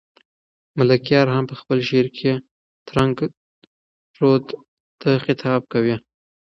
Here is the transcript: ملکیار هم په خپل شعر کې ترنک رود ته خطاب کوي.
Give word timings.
ملکیار 0.77 1.27
هم 1.35 1.43
په 1.49 1.55
خپل 1.61 1.77
شعر 1.89 2.07
کې 2.17 2.31
ترنک 2.87 3.17
رود 4.19 4.45
ته 5.01 5.11
خطاب 5.25 5.61
کوي. 5.73 5.95